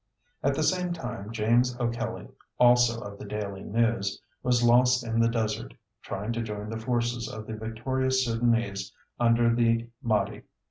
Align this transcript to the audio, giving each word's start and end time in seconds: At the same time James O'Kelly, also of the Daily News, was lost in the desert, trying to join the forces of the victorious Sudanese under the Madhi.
At 0.41 0.55
the 0.55 0.63
same 0.63 0.93
time 0.93 1.31
James 1.31 1.79
O'Kelly, 1.79 2.27
also 2.57 2.99
of 3.01 3.19
the 3.19 3.25
Daily 3.25 3.61
News, 3.63 4.19
was 4.41 4.63
lost 4.63 5.05
in 5.05 5.19
the 5.19 5.29
desert, 5.29 5.75
trying 6.01 6.33
to 6.33 6.41
join 6.41 6.71
the 6.71 6.79
forces 6.81 7.29
of 7.31 7.45
the 7.45 7.53
victorious 7.53 8.25
Sudanese 8.25 8.91
under 9.19 9.53
the 9.53 9.87
Madhi. 10.03 10.45